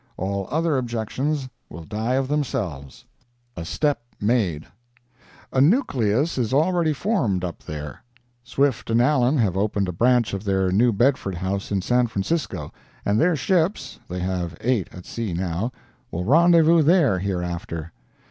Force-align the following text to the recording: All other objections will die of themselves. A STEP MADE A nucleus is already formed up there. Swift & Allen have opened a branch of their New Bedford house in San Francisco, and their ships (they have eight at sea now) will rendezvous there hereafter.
All 0.17 0.47
other 0.49 0.77
objections 0.79 1.47
will 1.69 1.83
die 1.83 2.15
of 2.15 2.27
themselves. 2.27 3.05
A 3.55 3.63
STEP 3.63 4.01
MADE 4.19 4.65
A 5.53 5.61
nucleus 5.61 6.39
is 6.39 6.55
already 6.55 6.91
formed 6.91 7.43
up 7.45 7.61
there. 7.61 8.01
Swift 8.43 8.89
& 8.89 8.89
Allen 8.89 9.37
have 9.37 9.55
opened 9.55 9.87
a 9.87 9.91
branch 9.93 10.33
of 10.33 10.43
their 10.43 10.71
New 10.71 10.91
Bedford 10.91 11.35
house 11.35 11.71
in 11.71 11.83
San 11.83 12.07
Francisco, 12.07 12.73
and 13.05 13.19
their 13.21 13.35
ships 13.35 13.99
(they 14.07 14.21
have 14.21 14.57
eight 14.61 14.87
at 14.91 15.05
sea 15.05 15.35
now) 15.35 15.71
will 16.09 16.25
rendezvous 16.25 16.81
there 16.81 17.19
hereafter. 17.19 17.91